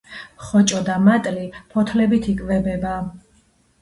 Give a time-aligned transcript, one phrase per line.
[0.45, 1.45] ხოჭო და მატლი
[1.75, 2.95] ფოთლებით იკვებება.